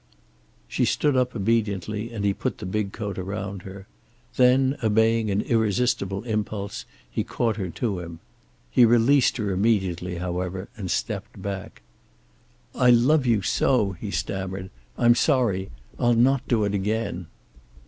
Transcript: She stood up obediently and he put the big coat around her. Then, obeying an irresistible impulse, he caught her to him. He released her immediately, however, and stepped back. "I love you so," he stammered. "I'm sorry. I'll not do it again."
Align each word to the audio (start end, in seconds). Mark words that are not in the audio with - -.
She 0.67 0.83
stood 0.83 1.15
up 1.15 1.35
obediently 1.35 2.11
and 2.11 2.25
he 2.25 2.33
put 2.33 2.57
the 2.57 2.65
big 2.65 2.91
coat 2.91 3.19
around 3.19 3.61
her. 3.61 3.85
Then, 4.35 4.75
obeying 4.83 5.29
an 5.29 5.41
irresistible 5.41 6.23
impulse, 6.23 6.85
he 7.07 7.23
caught 7.23 7.57
her 7.57 7.69
to 7.69 7.99
him. 7.99 8.17
He 8.71 8.83
released 8.83 9.37
her 9.37 9.51
immediately, 9.51 10.15
however, 10.17 10.69
and 10.75 10.89
stepped 10.89 11.39
back. 11.39 11.83
"I 12.73 12.89
love 12.89 13.27
you 13.27 13.43
so," 13.43 13.91
he 13.91 14.09
stammered. 14.09 14.71
"I'm 14.97 15.13
sorry. 15.13 15.69
I'll 15.99 16.15
not 16.15 16.47
do 16.47 16.63
it 16.63 16.73
again." 16.73 17.27